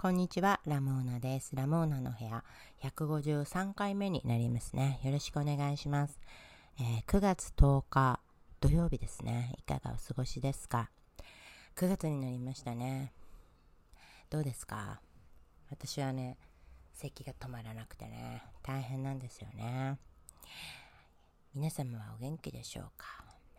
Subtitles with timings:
[0.00, 1.54] こんにちは、ラモーナです。
[1.54, 2.42] ラモーナの部屋、
[2.82, 4.98] 153回目になりますね。
[5.04, 6.18] よろしくお願いします。
[6.78, 8.18] えー、9月10日、
[8.62, 9.54] 土曜日ですね。
[9.58, 10.88] いかがお過ごしですか
[11.76, 13.12] ?9 月になりましたね。
[14.30, 15.02] どうですか？
[15.70, 16.38] 私はね、
[16.94, 19.98] 咳が止まらなくてね、大変なんですよね。
[21.54, 23.04] 皆様はお元気でしょうか？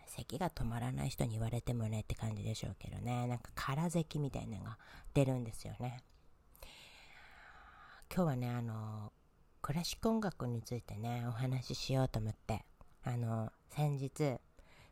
[0.07, 4.79] 咳が止まらない人に言われてもねって感じでしょうけどね、なんか空咳みたいなのが
[5.13, 6.01] 出るんですよね。
[8.13, 9.13] 今日はね、あの、
[9.61, 12.65] クラシック音楽についてね、お話ししようと思って、
[13.05, 14.35] あの、先日、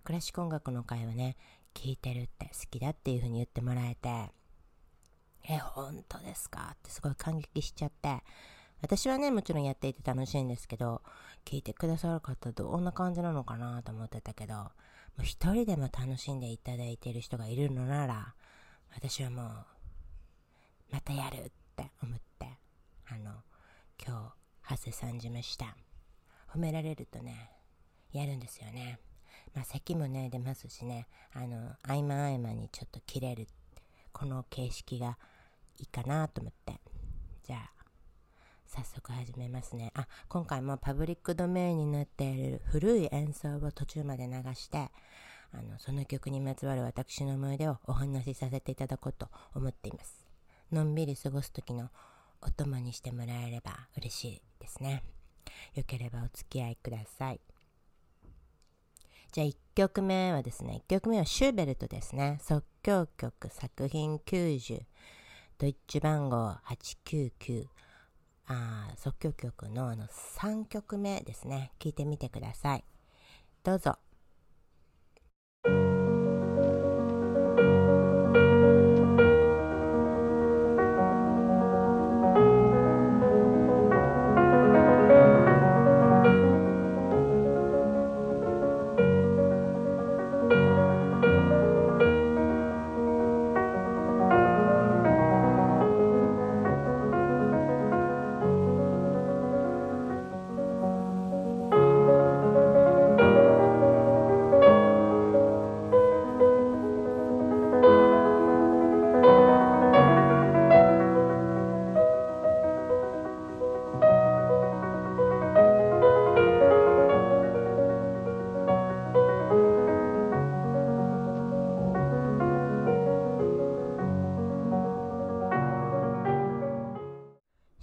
[0.05, 1.35] クラシック音楽の会をね、
[1.73, 4.31] 聴いてるって好きだっていう風に言ってもらえて、
[5.49, 6.69] え、本当ですか？
[6.75, 8.23] ってすごい感激しちゃって、
[8.81, 11.01] 私はね、もちろんやっていて楽しいんですけど、
[11.43, 14.69] 聞いてくださる方どんな感じなのかなと思ってたけど、も
[15.19, 18.33] う一人でも楽しんでいただいている人がいるのなら、
[18.95, 19.45] 私はもう、
[20.93, 22.28] またやるって思って、
[23.19, 23.31] の、
[24.05, 25.75] 今日、発生さんじました。
[26.53, 27.51] 褒められるとね、
[28.11, 28.99] やるんですよね。
[29.53, 33.47] まあ、咳もね、出ますしね、あの、合間合間にちょっと切れる、
[34.11, 35.17] この形式が
[35.77, 36.79] いいかなと思って。
[37.43, 37.71] じゃあ、
[38.67, 39.91] 早速始めますね。
[39.95, 44.91] あ、今回もパブリックドメインになっている古い演奏を途中まで流して、
[45.51, 50.27] あの、その曲にまつわる私の思い出をお話しさせていただこうと思っています。
[50.71, 51.89] のんびり過ごす時の
[52.41, 55.03] お供にしてもらえれば嬉しいですね。
[55.75, 57.41] よければお付き合いください。
[59.31, 62.39] じゃあ1曲目はですね、1曲目はシューベルトですね。
[62.41, 64.81] 即興曲作品90、
[65.57, 66.55] ドイッチ番号
[67.05, 67.65] 899、
[68.47, 71.71] あ即興曲のあの3曲目ですね。
[71.77, 72.83] 聴いてみてください。
[73.63, 73.99] どうぞ。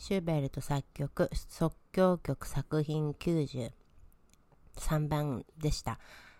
[0.06, 3.72] シューベルト作曲、即興曲作品93
[5.08, 5.98] 番でした。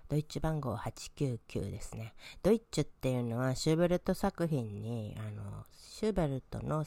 [0.08, 2.14] ドイッチ番号899ですね。
[2.44, 6.84] ドイッチュっていうのはシューベルト作品に、あの、シューベルトの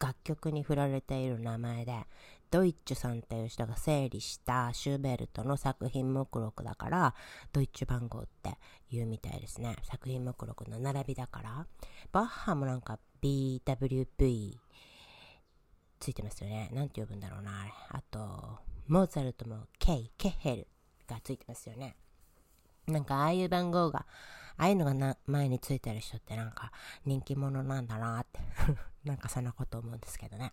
[0.00, 1.94] 楽曲に振られている名前で、
[2.50, 7.14] ドイッチュさんっていう人が整理したシューベルトの作品目録だから、
[7.52, 8.58] ドイッチュ番号って
[8.90, 9.76] 言うみたいですね。
[9.84, 11.66] 作品目録の並びだから。
[12.10, 14.56] バッハもなんか BWV
[15.98, 16.70] ついてますよね。
[16.72, 17.72] なんて呼ぶんだろうな、あれ。
[17.90, 20.66] あと、モーツァルトも K、ケッヘル
[21.06, 21.96] がついてますよね。
[22.86, 24.06] なんかああいう番号が、
[24.56, 26.72] ああいうのがな前についてる人ってなんか
[27.04, 28.40] 人気者なんだなって
[29.04, 30.52] なんかそんなこと思うんですけどね。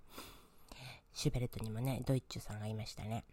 [1.14, 3.24] シュベルトにもね、ドイッチュさんがいましたね。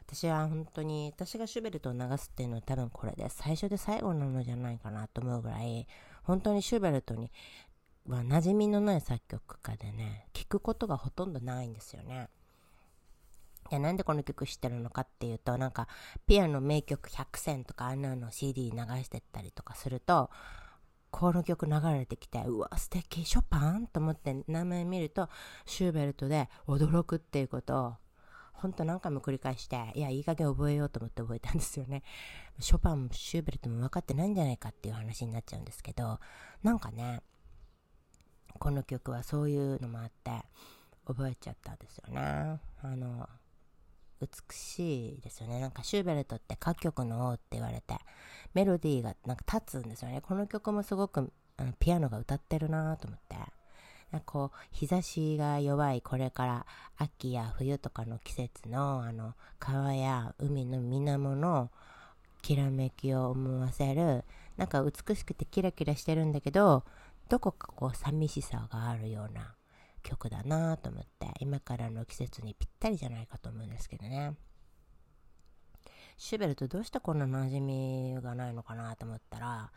[0.00, 5.86] 私は本当に、私がシュベルトを流すっていうのは多分これで最初で最後なのじゃないかなと思うぐらい、
[6.24, 7.32] 本当にシューベルトに
[8.06, 12.28] は馴染みのない作曲家でね、聞くことがほとんどないんですよね。
[13.70, 15.86] いや、なんでこの曲知ってるのかっていうと、なんか、
[16.26, 20.30] ピアノ名曲100選とかあんなの CD 流してったりとかすると、
[21.10, 25.28] この曲流れてきて、うわ、素敵、ショパンと思って名前見ると、
[25.66, 27.94] シューベルトで驚くっていうことを、
[28.52, 32.02] ほんと何回も繰り返して、いや、いい加減覚えようと思って覚えたんですよね。
[32.58, 36.20] ショパンもシューベルトも分かってないんじゃないかっていう話になっちゃうんですけど、
[36.62, 37.22] なんかね、
[38.70, 40.30] この曲はそういうのもあって
[41.04, 42.20] 覚えちゃったんですよね。
[42.20, 43.28] あの、
[44.20, 45.58] 美しいですよね。
[45.58, 47.96] なんかシューベルトって歌曲の王って言われて、
[48.54, 50.20] メロディーがなんか立つんですよね。
[50.20, 53.34] この曲もすごくあのピアノが歌ってるなと思って。
[54.12, 56.66] なんかこう、日差しが弱いこれから
[56.96, 61.72] 秋や冬とかの季節のあの川や海の水面の
[62.40, 64.22] きらめきを思わせる、
[64.56, 66.84] なんか美しくてキラキラしてるんだけど、
[67.30, 69.54] どこかこう寂しさがあるような
[70.02, 74.34] 曲だなと思って今からの季節にぴったりじゃないかと思うんですけどね。
[76.18, 79.70] シュベルトどうしてこんな馴染みがないのかなと思ったら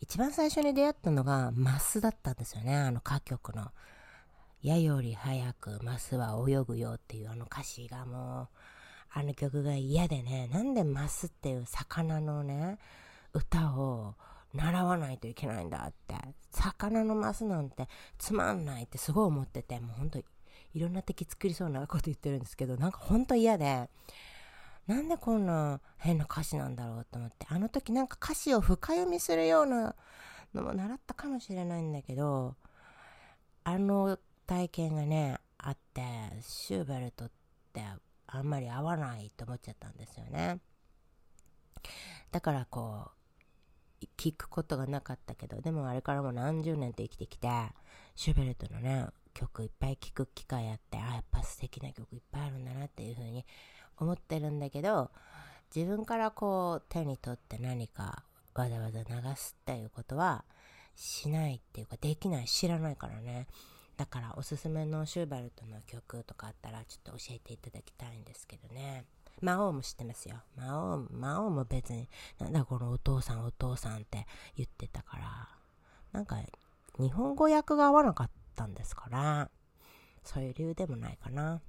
[0.00, 2.76] 一番最初に出会ったのがマスだったんですよね。
[2.76, 3.72] あの歌曲の。
[4.60, 8.48] 矢より早くマスは泳ぐよっていうあの歌詞がもう、
[9.12, 12.78] あの曲が嫌でね、なんでマスっていう魚のね、
[13.32, 14.14] 歌を
[14.54, 16.14] 習わないといけないんだって。
[16.50, 20.18] 魚のマスなんてつまんないってすごい思ってて、もうほんと
[20.74, 23.88] いろんな敵作りそうなこと言ってるんですけど、なんかほんと嫌で、
[24.86, 29.94] なんでこんな変な歌詞なんだろうと思って、あの時なんか歌詞を深読みするような
[30.54, 32.56] のも習ったかもしれないんだけど、
[33.64, 36.02] あの体験がね、あって、
[36.40, 37.30] シューベルトっ
[37.72, 37.82] て
[38.26, 40.60] あんまり合わないと思っちゃったんですよね。
[42.30, 43.17] だからこう、
[44.16, 47.48] 聞くことがなかったけど、でもあれからも何十年と生きてきて、
[48.14, 53.44] シュベルトのね、曲いっぱい聴く機会あって、あ、やっぱ素敵な曲いっぱいあるんだなっていう風に
[53.98, 55.10] 思ってるんだけど、
[55.74, 58.24] 自分からこう手に取って何か
[58.54, 59.06] わざわざ流
[59.36, 60.44] すっていうことは
[60.96, 63.46] しないっていうかできない知らないからね
[63.96, 69.04] だからおすすめのシューバルトの曲とかあったらちょっと教えていただきたいんですけどね。
[69.40, 70.36] 魔王も知ってますよ。
[70.56, 72.08] 魔王、魔王も別に、
[72.38, 74.26] なんだこのお父さんお父さんって
[74.56, 75.48] 言ってたから、
[76.12, 76.36] なんか
[76.98, 79.50] 日本語訳が合わなかったんですから、
[80.24, 81.60] そういう理由でもないかな。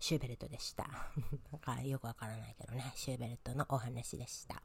[0.00, 0.86] シューベルトでした。
[1.50, 4.62] なんかよくわからないけどね、シューベルトのお話でした。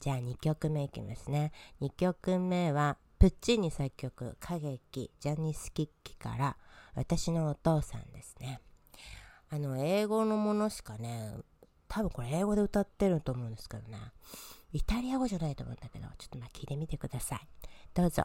[0.00, 1.52] じゃあ2曲目いきますね。
[1.80, 6.56] 2曲目は、プッチーニ作曲、歌劇、ジャニスキッキから
[6.94, 8.60] 私のお父さんですね。
[9.50, 11.32] あの、英語のものしかね、
[11.88, 13.98] 多分これ英語で歌ってると思うんですけどね。
[14.72, 17.40] イタリア語じゃないと思うんだけど、ちょっとまあ聞いてみてください。
[17.94, 18.24] どうぞ。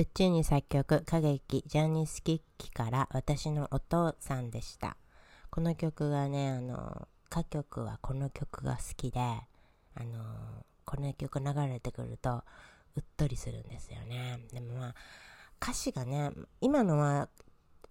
[0.00, 4.96] プッチーニ作曲歌劇ジャニースキッキから私のお父さんでした。
[5.50, 9.42] この曲がね、あの、歌曲はこの曲が好きで、あ
[9.98, 12.42] の、この曲流れてくると
[12.96, 14.40] うっとりするんですよね。
[14.50, 14.94] でもまあ、
[15.62, 16.30] 歌詞がね、
[16.62, 17.28] 今のは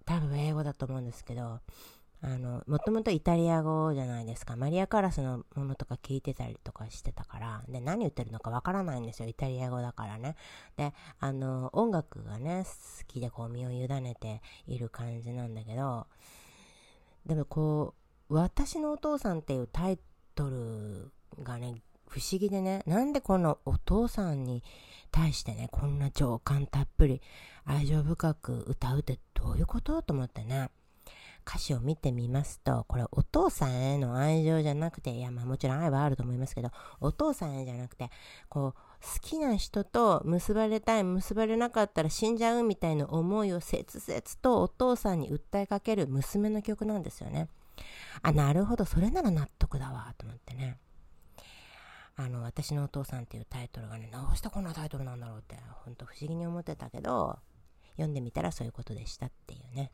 [0.04, 1.60] 多分英語だと思うんですけど、
[2.22, 4.58] あの、もともとイタリア語じゃないですか。
[4.58, 9.30] マリア・カラスのものとか聞いてたりとかしてたから、で、何言ってるのかわからないんですよ。
[9.30, 10.36] イタリア語だからね。
[10.76, 16.08] で、あの、音楽がね、好きでこう身を委ねている感じなんだけど、
[17.26, 17.94] でもこ
[18.30, 20.00] う、私のお父さんっていうタイ
[20.36, 21.12] トル
[21.42, 24.64] がね、不思議でね、なんでこのお父さんに
[25.12, 27.22] 対してね、こんな情感たっぷり
[27.66, 30.02] 愛情深く歌うってどういうこと？
[30.02, 30.72] と思ってね。
[31.50, 36.70] 歌詞を見てみますと、これお父さんへの愛情じゃなくて、いやまあもちろん愛はあると思いますけど、
[37.02, 38.12] お父さんへじゃなくて、
[38.50, 47.50] こう、好きな人と結ばれたい、結ばれなかったら死んじゃうみたいな思いを切々とお父さんに訴えかける娘の曲なんですよね。
[48.22, 50.78] あ、なるほど、それなら納得だわ、と思ってね。
[52.16, 57.40] あの、私のお父さんっていうタイトルがね、どうしてこんなタイトルなんだろうって、ほんと不思議に思ってたけど、
[57.94, 59.92] 読んでみたらそういうことでしたっていうね。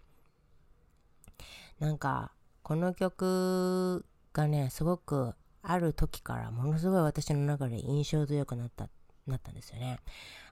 [1.80, 2.32] なんか、
[2.64, 8.90] この曲がね、すごくある時からものすごい私の中で印象強くなった、
[9.28, 10.00] なったんですよね。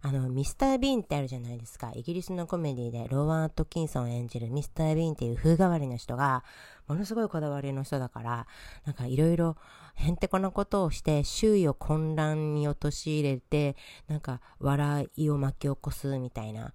[0.01, 1.91] あの、ミスター・ビーンってあるじゃないですか。
[1.95, 6.43] イギリスのコメディでローワン・アットキンソン演じるミスター・ビーンっていう風変わりの人が、
[6.87, 8.47] ものすごいこだわりの人だから、
[8.85, 9.55] なんかいろいろ
[9.95, 13.75] へんてこなことをして周囲を混乱に陥れて、
[14.07, 16.73] なんか笑いを巻き起こすみたいな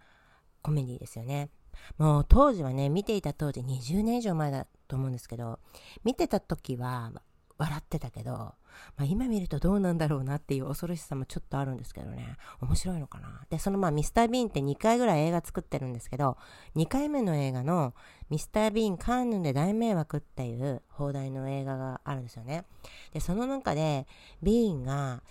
[0.63, 1.51] コメディですよね。
[1.97, 5.59] もう当時はね、見ていた当時20年以上前だと思うんですけど、
[6.05, 7.13] 見てた時は
[7.57, 8.55] 笑ってたけど、ま
[8.99, 13.45] あ、今見るとどうなんだろうなっていう恐ろしさもちょっとあるんですけどね、面白いのかな？
[13.51, 16.37] で、そのまあミスター・ビーンって2回ぐらい映画作ってるんですけど、
[16.77, 17.95] 2回目の映画の
[18.31, 22.65] ミスター・ビーンカーヌンで大迷惑っていう放題の映画があるんですよね。
[23.13, 24.07] で、その中で
[24.41, 25.25] ビーンが、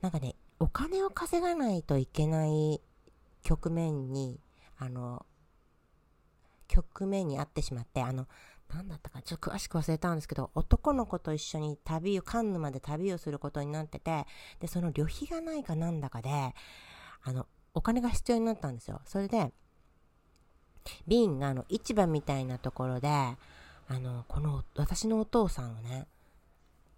[0.00, 2.80] なんかね、お金を稼がないといけない
[3.42, 4.40] 局面に、
[4.78, 5.26] あの、
[6.70, 8.26] 局面にあってしまって、あの、
[8.72, 14.26] 何だったか、ちょっと詳しく忘れたんですけど、男の子と一緒に旅を、カンヌまで旅をすることになってて、
[14.60, 16.54] で、その旅費がないかなんだかで、
[17.22, 19.00] あの、お金が必要になったんですよ。
[19.04, 19.52] それで、
[21.06, 23.36] 瓶があの、市場みたいなところで、あ
[23.88, 26.06] の、この、私のお父さんをね、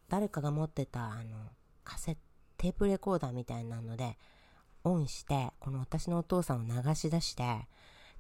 [0.09, 1.49] 誰かが持ってた、あの、
[1.85, 2.21] カセット、
[2.59, 4.17] テープレコーダーみたいなので、
[4.85, 7.67] オンして、この私のお父さんを流し出して、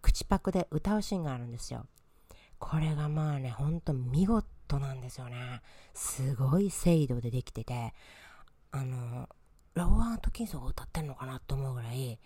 [0.02, 1.86] 口パクで歌うシーンがあるんですよ。
[2.58, 5.62] これがまあね、ほんと見事なんですよね。
[5.94, 7.94] すごい精度でできてて、
[8.70, 9.28] あの、
[9.74, 12.18] ローアートキンソンが歌ってんのかなと思うぐらい、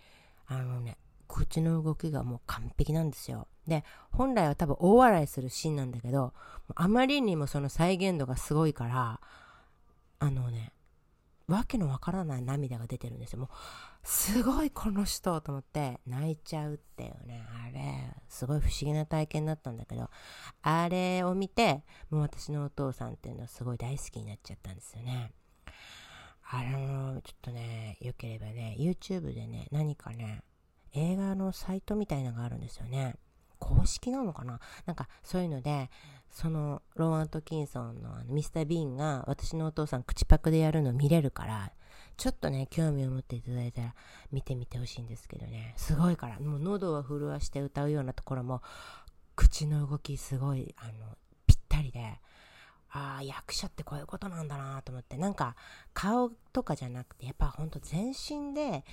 [0.46, 3.46] あのね、口の動きがもう完璧なんですよ。
[3.66, 6.32] で、本来は多分大笑いするシーンなんだけど、
[6.74, 9.20] あまりにもその再現度がすごいから、
[10.18, 10.72] あのね、
[11.48, 13.38] わけのわからない涙が出てるんですよ。
[13.38, 13.48] もう、
[14.02, 20.10] すごいこの人と思って泣いちゃうっていうね、あれ、すごい不思議な体験だったんだけど、
[20.62, 25.32] あれを見て、もう私のお父さんっていうのはすごい大好きになっちゃったんですよね。
[26.48, 30.42] あの、ちょっとね、良ければね、YouTube でね、何かね、
[30.92, 33.14] 映画のサイトみたいなのがあるんですよね。
[33.58, 34.60] 公式なのかな？
[34.84, 35.90] なんかそういうので、
[36.30, 41.72] そのローアントキンソンのあのミスター・ビーンが私のお父さん口パクでやるの見れるから、
[42.16, 43.94] ちょっとね、興味を持っていただいたら
[44.32, 45.74] 見てみてほしいんですけどね。
[45.76, 48.62] すごいから、もう喉を震わして歌うようなところも、
[49.34, 50.92] 口の動きすごい、あの、
[51.46, 52.20] ぴったりで、
[52.90, 55.56] ああ、役者ってこういうことなんだなと思って、なんか
[55.92, 58.84] 顔とかじゃなくて、やっぱほんと全身で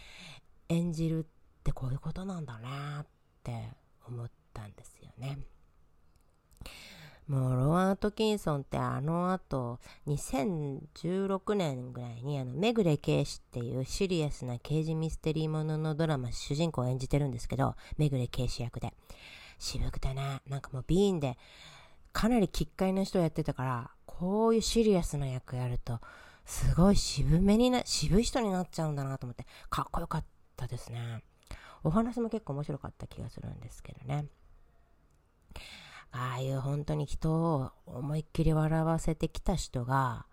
[0.68, 1.26] 演じるっ
[1.64, 3.08] てこういうことなんだなっ
[3.44, 3.70] て
[4.06, 5.38] 思ったんですよね。
[7.34, 18.94] もうロアン・アトキンソンってあの後、2016年ぐらいにあの、めぐれ警視っていうシリアスな刑事ミステリーもののドラマ主人公を演じてるんですけど、めぐれ警視役で。
[19.58, 21.40] 渋くてね、なんかもうビーンで、
[22.12, 26.02] かなり奇怪な人をやってたから、こういうシリアスな役やると、
[26.46, 30.26] すごい渋めにな、渋い人になっちゃうんだなと思って、かっこよかっ
[30.56, 31.24] たですね。
[31.84, 34.28] お話も結構面白かった気がするんですけどね。
[36.16, 40.28] ああいう本当に人を思いっきり笑わせてきた人が、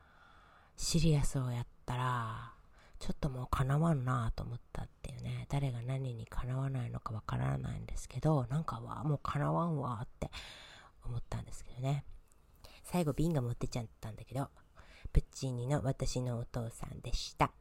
[0.77, 2.53] シリアスをやったら、
[2.99, 10.31] ちょっともう叶わんなと思ったっていうね、誰が何に叶わないのかわからないんですけど、なんかわ、もう叶わんわって
[11.03, 12.05] 思ったんですけどね。
[12.85, 14.49] 最後瓶が持ってちゃったんだけど、
[15.15, 17.53] プッチーニの私のお父さんでした。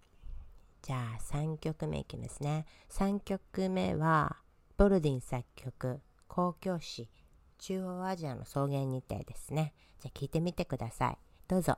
[0.82, 2.66] じゃあ3曲目いきますね。
[2.90, 4.36] 3曲目は、
[4.76, 7.10] ボルディン作曲、公共詩
[7.60, 9.74] 中央アジアの草原にてですね。
[10.00, 11.18] じゃあ聞いてみてください。
[11.48, 11.78] どうぞ。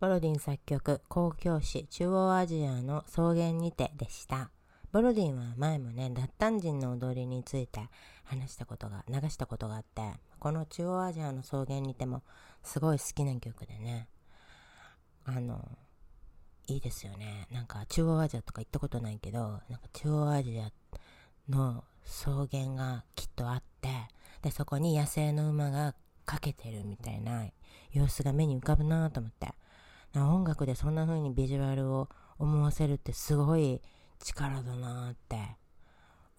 [0.00, 4.52] ボロディン作曲、公共詩、中央アジアの草原にてでした。
[4.92, 7.80] ボロディンは前もね、脱炭人の踊りについて
[8.22, 10.02] 話したことが、流したことがあって、
[10.38, 12.22] この中央アジアの草原にても
[12.62, 14.06] すごい好きな曲でね、
[15.24, 15.68] あの、
[16.68, 17.48] いいですよね。
[17.50, 20.70] なんか中央アジアとか行ったことないけど、なんか中央アジア
[21.50, 23.88] の草原がきっとあって、
[24.42, 27.46] で、そこに野生の馬がかけてるみたいな
[27.90, 29.57] 様子が目に浮かぶなと思って。
[30.14, 33.80] 音楽でそんな風にビジュアルを思わせるってすごい
[34.20, 35.36] 力だなって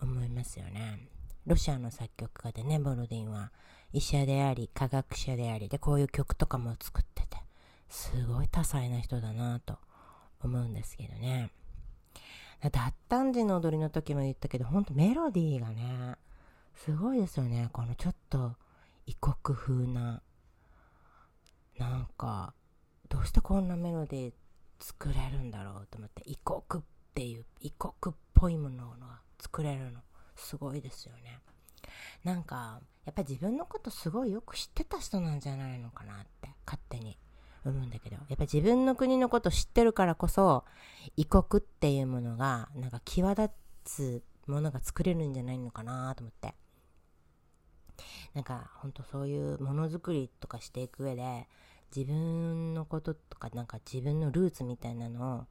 [0.01, 1.07] 思いますよね。
[1.45, 3.51] ロシアの作曲家でね、ボロディンは
[3.91, 7.37] 医者であり、科学者であり、で、こういう曲とかも作ってて、
[7.89, 9.77] すごい多彩な人だなと
[10.41, 11.51] 思うんですけどね。
[12.61, 16.15] 脱炭時の踊りの時も言ったけど、ほんとメロディーがね、
[16.75, 17.69] すごいですよね。
[17.71, 18.55] このちょっと
[19.05, 20.21] 異国風な、
[21.77, 22.53] なんか、
[23.09, 24.33] どうしてこんなメロディー
[24.79, 29.99] 作れるんだろうと思って、異国っていう、異国っぽいものが作れるの、
[30.35, 31.39] すごいですよね。
[32.23, 37.17] なんか、やっぱり自分のことすごいよく知ってた人なんじゃないのかなって勝手に
[37.65, 40.63] 思うんだけど、やっぱ自分の国のこと知ってるからこそ、
[41.17, 43.49] 異国っていうものが、なんか際立
[43.83, 46.55] つものが作れるんじゃないのかなと思って。
[48.33, 51.47] なんか、ほんとそういうものづくりとかしていく上で、
[51.95, 55.47] 自分のこととか、なんか自分のルーツみたいなのを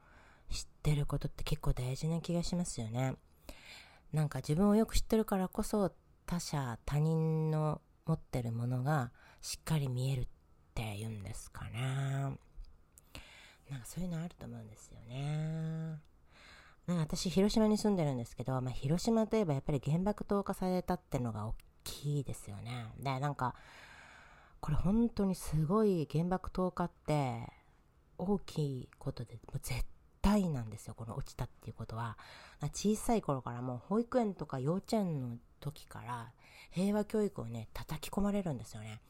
[0.50, 3.14] 知ってることって結構大事な気がしますよね。
[4.12, 5.92] なんか自分をよく知ってるからこそ、
[6.26, 10.28] 他者、他人の持ってるものがしっかり見えるっ
[10.74, 12.38] ていうんですかね。
[13.70, 16.00] なんかそういうのあると思うんですよね。
[16.86, 21.54] なんか私、広島に住んでるんですけど、まあ、広島といえばやっぱり原爆投下されたってのが大
[21.84, 22.86] きいですよね。
[22.98, 23.54] で、なんか、
[24.60, 27.52] これ本当にすごい原爆投下って
[28.18, 29.84] 大きいことで、もう絶
[30.22, 32.18] 対なんですよ、この落ちたっていうことは。
[32.72, 36.32] 小さい頃からもう保育園とか幼稚園の時から
[36.70, 39.00] 平和教育をね、叩き込まれるんですよね。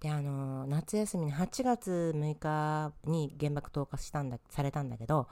[0.00, 5.28] で、あの、夏休みに8月6日に原爆投下したんだ、されたんだけど、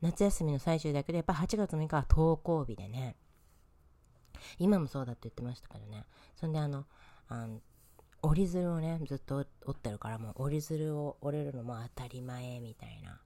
[0.00, 3.16] 夏休みの最終だけでやっぱ8月6日は登校日でね、
[4.58, 6.06] 今もそうだって言ってましたけどね。
[6.34, 6.86] そんであの、
[7.28, 7.60] あの
[8.22, 13.20] 折り鶴をね、ずっと折ってるから、もう折り鶴を折れるのも当たり前みたいな。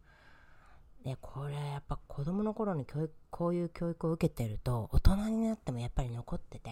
[1.04, 6.70] で、これやっぱ子供の頃に教育、こういう教育を受けてると、大人になってもやっぱり残ってて、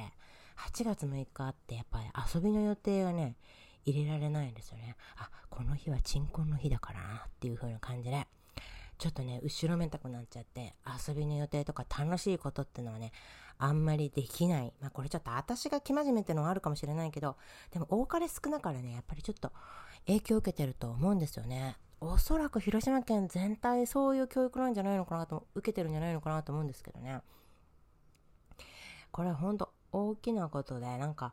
[0.56, 3.36] 8月6日ってやっぱり遊びの予定がね、
[3.84, 4.96] 入れられないんですよね。
[5.16, 8.26] あ、この日は鎮魂の日だからなっていう風な感じで、
[9.02, 10.76] ちょっとね、後ろめたくなっちゃって、
[11.08, 13.10] 遊びの予定とか楽しいことってのはね、
[13.58, 14.72] あんまりできない。
[14.80, 17.36] まあこれちょっと私が生真面目ってのはあるかもしれないけど、
[17.72, 19.50] でも多かれ少なからね、やっぱりちょっと
[20.06, 21.78] 影響を受けてると思うんですよね。
[22.00, 27.22] おそらく広島県全体そういう教育なんじゃないのかなと、受けてるんじゃないのかなと思うんですけどね。
[29.10, 31.32] これほんと大きなことで、なんか、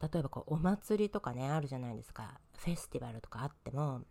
[0.00, 2.38] 例えばこうお祭りとかね、あるじゃないですか。
[2.56, 4.02] フェスティバルとかあっても、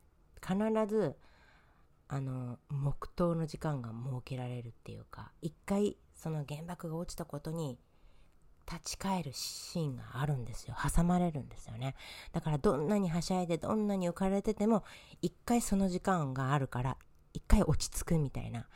[0.45, 1.15] 必ず
[2.09, 7.77] あの黙祷の時間が設けられるっていうか一回その原爆が落ちたことに
[8.69, 10.75] 立ち返るシーンがあるんですよ。
[10.75, 11.95] 挟まれるんですよね。
[12.33, 14.83] だからどんなにはしゃいでどんなに浮かれてても
[15.21, 16.97] 一回その時間があるから
[17.33, 18.67] 一回落ち着くみたいな。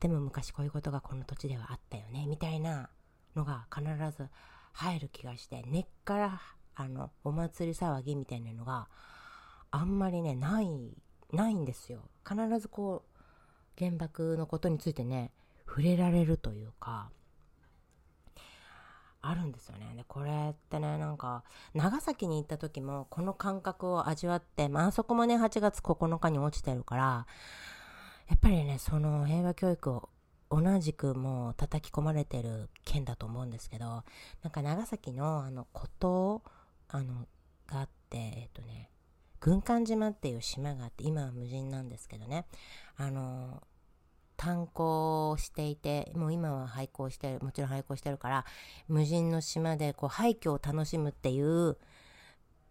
[0.00, 2.26] でも昔こういうことがこの土地ではあったよね。
[2.26, 2.88] みたいな
[3.34, 3.84] のが必
[4.16, 4.28] ず
[4.72, 6.40] 入る気がして根っから
[6.74, 8.88] あのお祭り騒ぎみたいなのが
[9.70, 10.96] あんまりねない
[11.32, 12.08] ないんですよ。
[12.28, 13.18] 必ずこう、
[13.78, 15.32] 原爆のことについてね、
[15.66, 17.10] 触れられるというか、
[19.20, 19.92] あるんですよね。
[19.96, 21.42] で、これってね、なんか、
[21.74, 27.26] 長崎に行った時も、この感覚を味わって、まあ、あそこもね、8月9日に落ちてるから、
[28.28, 30.08] やっぱりね、その平和教育を
[30.50, 34.04] 同じくもう叩き込まれてる県だと思うんですけど、
[34.42, 36.42] なんか長崎のあの孤島、
[36.88, 37.26] あの、
[37.66, 38.90] があって、えっとね、
[39.46, 42.46] 軍艦島っていう島があって、今は無人なんですけどね、
[42.96, 43.62] あの、
[44.36, 48.44] 炭鉱をしていて、もう今は廃校してる、もちろん廃校してるから、
[48.88, 51.78] 無人の島でこう廃墟を楽しむっていう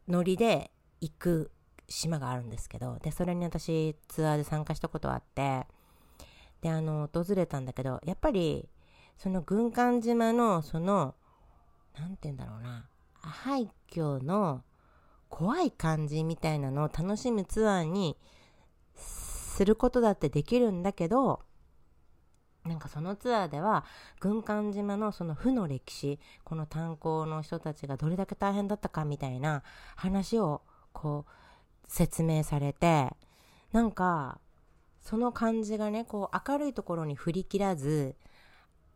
[0.10, 1.52] ノリで行く
[1.88, 5.66] 島があるんですけど、で、それに私ツアーで参加したことあって、
[6.60, 8.68] で、あの、訪れたんだけど、やっぱり、
[9.18, 11.16] その軍艦島の、その、
[11.98, 12.90] なんて言うんだろうな、
[13.22, 14.66] 廃墟の
[15.36, 18.16] 怖い感じみたいなのを楽しむツアーに
[18.96, 21.42] することだってできるんだけど、
[22.64, 23.84] なんかそのツアーでは
[24.22, 29.64] 軍艦島のその負の歴史、この炭鉱の人たちがどれだけ大変だったかみたいな
[29.98, 30.62] 話を
[30.94, 31.32] こう
[31.86, 33.12] 説明されて、
[33.74, 34.40] なんか
[35.02, 38.16] その感じがね、こう明るいところに振り切らず、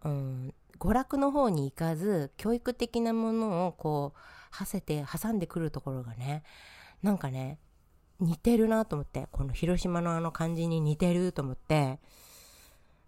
[0.06, 6.44] うん、娯楽の方に行かず、教育的なものをこう、はせて挟んでくるところがね、
[7.02, 7.60] なんかね、
[8.20, 12.00] 似てるなと思って、この広島のあの感じに似てると思って、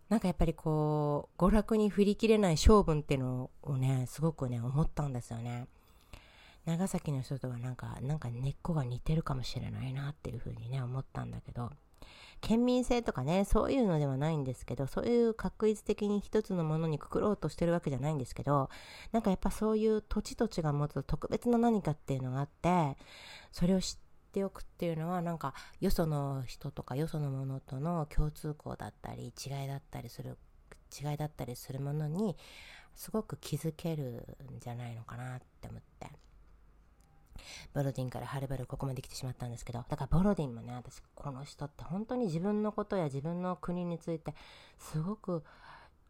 [0.10, 5.68] なんかやっぱりこう、娯楽に振り切れない性分っていうのをね、すごくね、思ったんですよね。
[6.66, 11.72] 長崎の人とはなんか、なんか根っこが似てるかもしれないなっていうふうにね、思ったんだけど、
[12.42, 18.70] 県民性とかね、そういうのではないんですけど、そういう確率的に一つのものにくくろうとしてるわけじゃないんですけど、
[19.12, 22.98] なんかやっぱそういう土地土地が持つ特別な何かっていうのがあって、
[23.52, 23.98] それを知っ
[24.32, 30.38] っておくっていうのはなんかよその人とかよそのものとの共通項だったり違いだったりする
[30.98, 32.38] 違いだったりするものに
[32.96, 36.08] すごく気づけるんじゃないのかなって思って。
[37.74, 44.34] ボロディンからはるばるここまで来てしまったんですけどだからボロディンもね私この人って本当に自分のことや自分の国について
[44.78, 45.44] すごく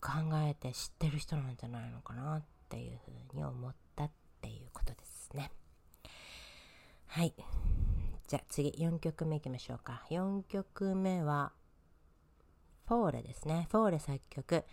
[0.02, 0.12] 考
[0.48, 5.52] えて知ってる人なんじゃないのかなっていうふうに思ったっていうことですね。
[7.08, 7.34] はい。
[8.28, 10.06] じゃあ次4曲目いきましょうか。
[10.10, 11.52] 4曲目は
[12.88, 13.68] フォーレですね。
[13.72, 14.64] フォーレ作曲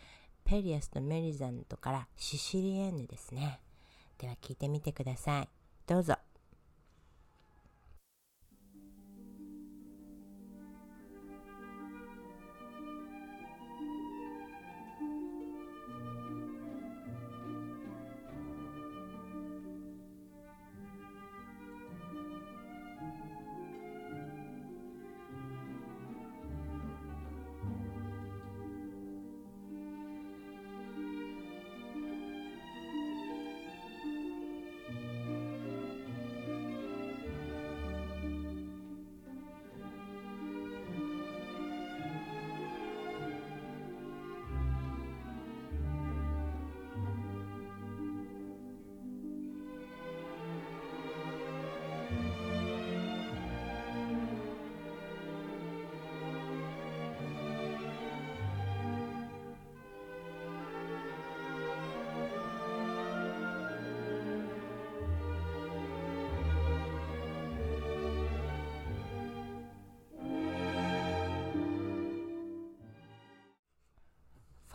[0.44, 3.60] ペリアスとメリザントからシシリエンヌですね。
[4.18, 5.48] では聞いてみてください。
[5.86, 6.17] どうぞ。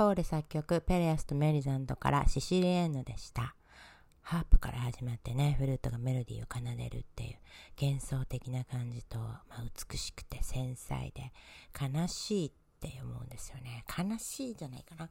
[0.03, 3.55] フォーレ作曲ペレアスとメリザンドからシシリエンヌでした。
[4.21, 7.37] ハープから始まってね、フルートがメロディーを奏でるっていう
[7.81, 11.31] 幻想的な感じと、まあ、美しくて繊細で
[11.79, 13.85] 悲しいって思うんですよね。
[13.97, 15.09] 悲しいじゃないかな。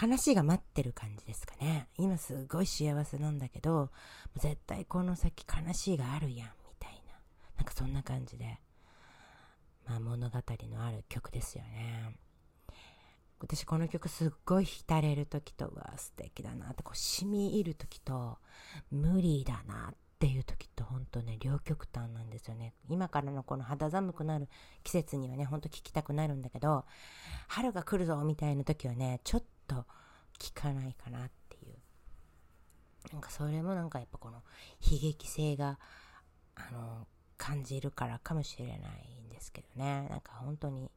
[0.00, 1.88] 悲しいが待ってる感じですかね。
[1.98, 3.90] 今すごい幸せなんだけど、
[4.36, 7.14] 絶対この先悲しいがあるやん、みたいな。
[7.56, 8.60] なんかそんな感じで、
[9.84, 10.38] まあ物語
[10.70, 12.14] のある曲ですよね。
[13.40, 18.38] 私この曲すっごい浸れる時とわ素敵だなってこう染み入る時と
[18.90, 22.74] 無理だなっていう時と本当ね両極端なんですよね。
[22.88, 24.48] 今からのこの肌寒くなる
[24.82, 26.84] 季節にはねほんと聴きたくなるんだけど
[27.46, 29.86] 春が来るぞみたいな時はねちょっと
[30.38, 31.76] 聴かないかなっていう。
[33.12, 34.42] なんかそれもなんかやっぱこの
[34.82, 35.78] 悲劇性が
[36.56, 38.78] あの感じるからかもしれない
[39.24, 40.08] んですけどね。
[40.10, 40.90] なんか本当に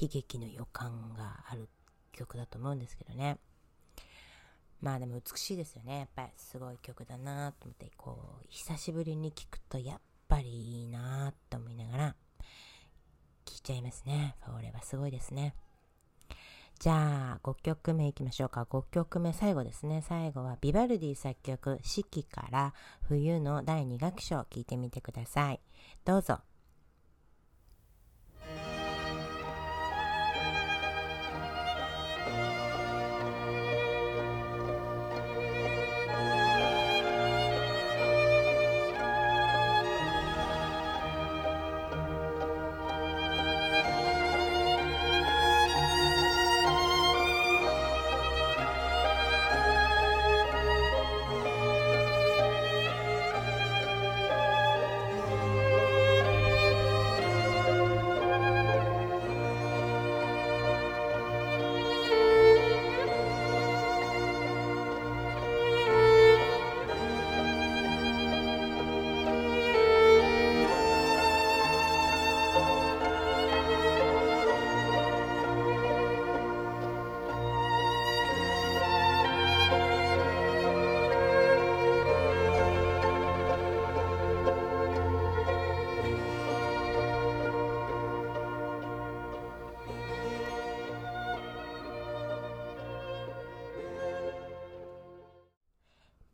[0.00, 1.81] 悲劇の予感があるって
[2.12, 3.38] 曲だと思うんですけどね。
[4.80, 5.98] まあでも美しいですよね。
[6.00, 12.16] やっぱりすごい曲だなと思って、こう、久しぶりに聴くとやっぱりいいなと思いながら
[13.44, 14.36] 聴いちゃいますね。
[14.44, 15.54] フォーレはすごいですね。
[16.80, 18.64] じゃあ、5曲目いきましょうか。
[18.64, 20.02] 5曲目、最後ですね。
[20.02, 25.60] 最後はビバルディ作曲、四季から冬の第2楽章を、聴いてみてください。
[26.04, 26.40] どうぞ。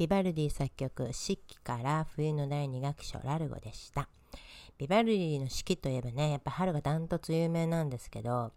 [0.08, 4.08] ビバルディ作曲、四季から冬の第2楽章ラルゴでした。
[4.78, 8.54] ビバルディの四季といえばね、やっぱ春がダントツ有名なんですけど、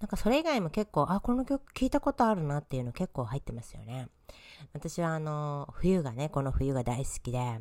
[0.00, 4.08] なんかそれ以外も結構、あ、この曲聞いたことあるなっていうの結構入ってますよね。
[4.74, 7.60] 私はあの、冬がね、この冬が大好きで、あ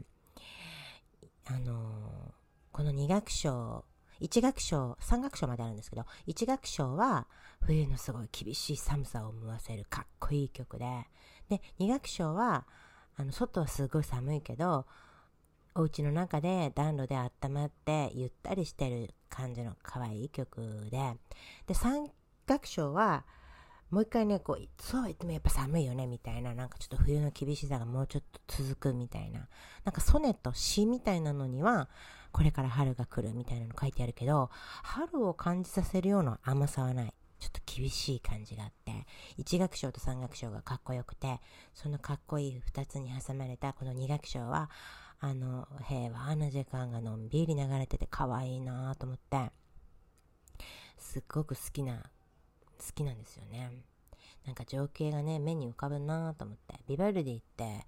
[1.58, 2.34] の、
[2.74, 3.86] この2楽章、
[4.20, 7.28] 1楽章、3楽章まであるんですけど、1楽章は
[7.62, 11.08] 冬のすごい厳しい寒さを思わせるかっこいい曲で、
[11.48, 12.65] で、2楽章は
[13.17, 14.86] あの外はすごい寒いけど
[15.74, 21.13] お家の中で暖炉で温まってゆったりしてる感じの可愛い曲で
[21.67, 22.10] で三
[22.47, 23.24] 楽章は
[23.89, 29.47] もう一回ねこうそう言ってもやっぱ寒いよねみたいななんかちょっと冬の厳しさがもうちょっと続くみたいな
[29.84, 31.89] なんかソネと詩みたいなのには
[32.32, 34.50] これから春が来るみたいなの書いてあるけど
[34.84, 37.13] 春を感じさせるような甘さはない。
[37.41, 38.91] ちょっと厳しい感じがあって
[39.41, 41.39] 1楽章と3楽章がかっこよくて
[41.73, 44.69] そのかっこいい2つに挟まれたこの2楽章は
[45.19, 49.51] あの平和な時間がのんびり流れてて可愛いなと思って
[50.97, 51.95] すっごく好きな
[52.77, 53.71] 好きなんですよね。
[54.45, 57.86] なんか情景がね目に浮かぶなと思ってビバルディって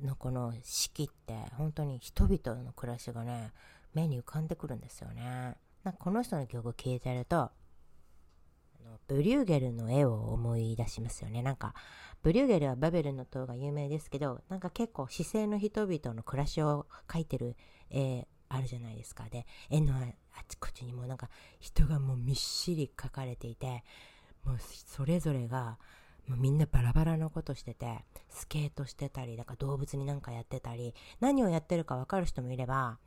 [0.00, 3.52] のこの四季って本当に人々の暮らしがね
[3.92, 5.56] 目に浮かんでくるんですよね。
[5.82, 7.50] なんかこの人の曲を聴いてると
[9.08, 11.42] ブリューゲルの絵を思い出しますよね。
[11.42, 11.74] なんか、
[12.22, 17.56] ブリューゲルはバベルの塔が有名ですけど、なんか結構姿勢の人々の暮らしを描いてる
[17.90, 19.24] 絵あるじゃないですか。
[19.30, 20.00] で、絵のあ
[20.48, 21.28] ちこちにもなんか
[21.60, 23.84] 人がもうみっしり描かれていて、
[24.44, 25.78] もうそれぞれが
[26.28, 32.98] もうみんなバラバラのことしてて、スケートしてたり、だから動物になんかやってたり、何をやってるかわかる人もいれば、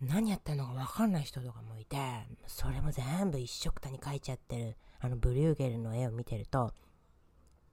[0.00, 1.96] 何やってんのか分かんない人とかもいて、
[2.46, 6.72] それも全部一緒くたに描いちゃってる、あのブリューゲルの絵を見てると、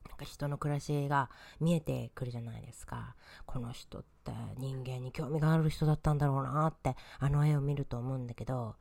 [0.09, 3.15] なんか人の暮らしが見えてくるじゃないですか。
[3.45, 8.75] この人って人間に興味がある人だったんだろうなって、あの絵を見ると思うんだけど、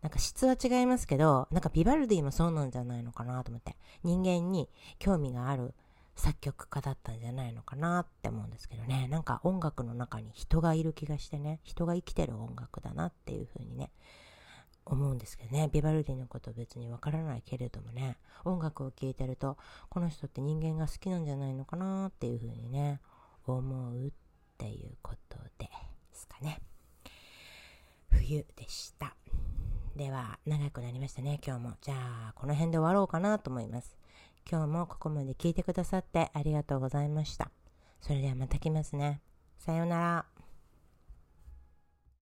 [0.00, 5.74] なんか質は違いますけど、なんかビバルディもそうなんじゃないのかなと思って、人間に興味がある
[6.16, 9.06] 作曲家だったんじゃないのかなって思うんですけどね。
[9.08, 11.60] なんか音楽の中に人がいる気がしてね。
[11.62, 13.92] 人が生きてる音楽だなっていう風にね。
[14.86, 15.68] 思うんですけどね。
[15.72, 18.16] ビバルディのこと別にわからないけれどもね。
[18.44, 19.58] 音楽を聴いてると
[19.90, 23.00] この人って人間が好きなんじゃないのかなっていう風にね。
[23.46, 24.10] 思うっ
[24.58, 25.68] ていうことで
[26.12, 26.60] すかね。
[28.10, 29.14] 冬でした。
[29.96, 31.72] では長くなりましたね今日も。
[31.80, 31.94] じゃ
[32.30, 33.96] あこの辺で終わろうかなと思います。
[34.48, 37.50] 今日もここまで聞いてくださってありがとうございました。
[38.00, 39.20] それではまた来ますね。
[39.58, 40.35] さようなら。